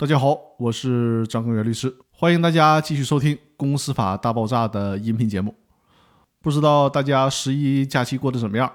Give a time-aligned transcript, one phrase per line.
[0.00, 5.54] 大家好，我是张根源律师，欢迎大家继续收听《公司法大爆炸》的音频节目。
[6.40, 8.72] 不知道大家十一假期过得怎么样？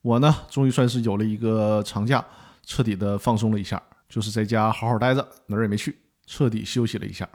[0.00, 2.24] 我呢，终于算是有了一个长假，
[2.64, 7.28] 彻底的放松了一下，就是在家好好待着，哪儿也没去，彻底休息了一下。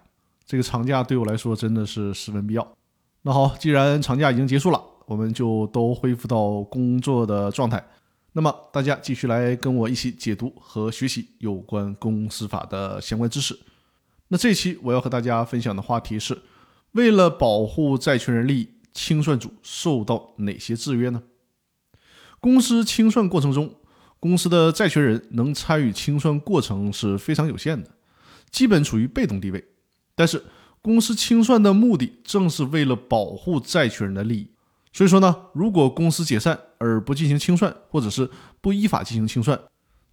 [0.45, 2.65] 这个长假对我来说真的是十分必要。
[3.23, 7.85] 那好，既然长假已经结束了，我们就都恢复到工作的状态。
[8.37, 13.57] 那么大家继续来跟我一起解读和学习有关公司法的相关知识。
[14.27, 16.37] 那这期我要和大家分享的话题是：
[16.91, 21.23] 为了保护债权人利益，清算组受到哪些制约呢？
[22.41, 23.73] 公司清算过程中，
[24.19, 27.91] 公司的债权人能参与清算过程是非常有限的，
[28.51, 29.63] 基本处于被动地位。
[30.13, 30.43] 但是，
[30.81, 34.51] 公司清算的目的正是为了保护债权人的利益。
[34.95, 38.31] 所以说呢，如果公司解散而不进行清算，或者是
[38.61, 39.59] 不依法进行清算，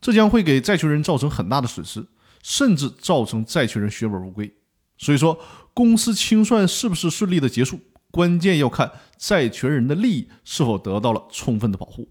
[0.00, 2.05] 这将会给债权人造成很大的损失，
[2.42, 4.52] 甚至造成债权人血本无归。
[4.98, 5.38] 所以说，
[5.72, 7.78] 公司清算是不是顺利的结束，
[8.10, 12.08] 关键要看债权人的利益是否得到了充分的保护。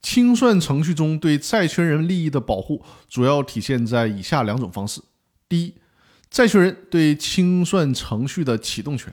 [0.00, 5.02] 清算程序中对债权人利益的保护，主要体现在以下两种方式：
[5.46, 5.74] 第一，
[6.30, 9.12] 债权人对清算程序的启动权。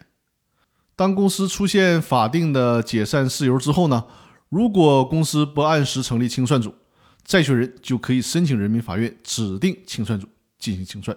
[1.00, 4.06] 当公司出现法定的解散事由之后呢，
[4.50, 6.76] 如果公司不按时成立清算组，
[7.24, 11.16] 债权人就可以申请人民法院指定清算组进行清算。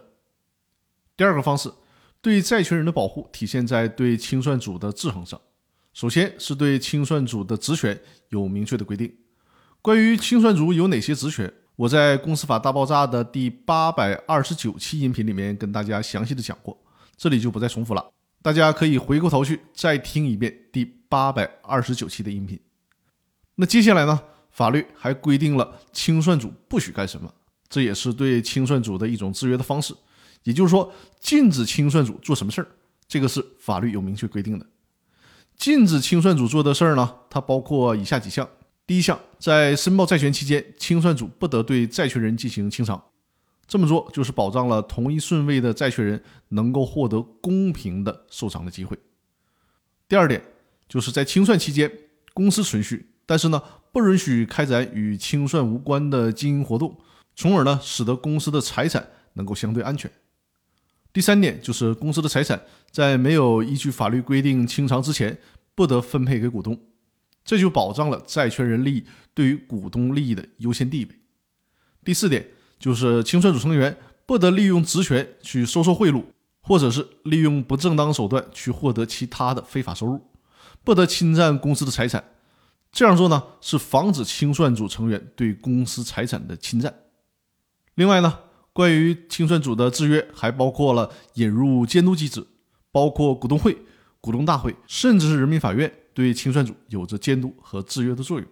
[1.16, 1.69] 第二个方式，
[2.20, 5.41] 对债权人的保护体现在对清算组的制衡上。
[5.92, 9.12] 首先是对清算组的职权有明确的规定。
[9.80, 16.78] 关于清算组有哪些职权，我在《公司法大爆炸》的第八百二十九期音频里面跟大家详细的讲过，
[17.17, 18.12] 这里就不再重复了。
[18.42, 22.58] 大家可以回过头去再听一遍第八百二十九期的音频。
[23.54, 24.20] 那接下来呢？
[24.50, 27.32] 法律还规定了清算组不许干什么，
[27.70, 29.94] 这也是对清算组的一种制约的方式。
[30.42, 32.68] 也就是说，禁止清算组做什么事儿，
[33.08, 34.66] 这个是法律有明确规定的。
[35.56, 38.46] 禁止清算组做的事儿呢，它包括以下几项：
[38.86, 43.02] 第一项，在申报债权期间，清算组不得对债权人进行清偿。
[43.72, 48.98] 这么做就是保障了同一顺位的债权人能够获得公平的受偿的机会。
[50.06, 50.42] 第二点，
[50.86, 51.90] 就是在清算期间，
[52.34, 56.98] 公司存续，但是呢，不允许开展与清算无关的经营活动，
[57.34, 60.12] 从而呢，使得公司的财产能够相对安全。
[61.11, 65.38] 第三点，就是公司的财产在没有依据法律规定清偿之前，
[65.74, 66.78] 不得分配给股东，
[67.42, 71.11] 这就保障了债权人利益对于股东利益的优先地位。
[72.05, 72.46] 第四点。
[72.82, 76.24] 就是清算组成员不得利用职权去收受贿赂，
[76.60, 80.20] 或者是利用不正当手段去获得其他的非法收入，
[80.82, 82.24] 不得侵占公司的财产。
[82.90, 86.92] 这样做呢，是防止清算组成员对公司财产的侵占。
[87.94, 88.40] 另外呢，
[88.72, 92.44] 关于清算组的制约，还包括了引入监督机制，
[92.90, 93.78] 包括股东会、
[94.20, 98.48] 股东大会，甚至是人民法院对清算组有着监督和制约的作用。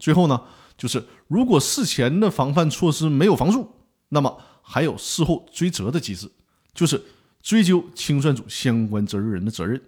[0.00, 0.42] 最后呢。
[0.80, 3.70] 就是如果事前的防范措施没有防住，
[4.08, 6.26] 那么还有事后追责的机制，
[6.72, 7.04] 就是
[7.42, 9.78] 追究清算组相关责任人的责任，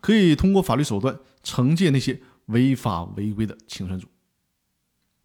[0.00, 4.08] 可以通过法律手段惩戒那些违法违规的清算组。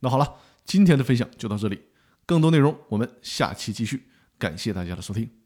[0.02, 0.30] 那好了，
[0.66, 1.80] 今天的分享就到这里，
[2.26, 5.43] 更多内容我们下期继续，感谢大家的收听。